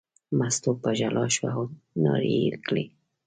[0.37, 1.63] مستو په ژړا شوه او
[2.03, 2.85] نارې یې کړې.